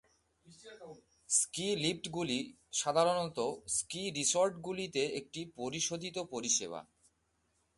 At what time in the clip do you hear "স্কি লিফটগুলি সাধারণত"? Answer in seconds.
1.29-3.37